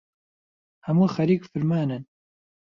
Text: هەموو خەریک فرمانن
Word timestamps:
هەموو 0.85 1.07
خەریک 1.15 1.41
فرمانن 1.51 2.03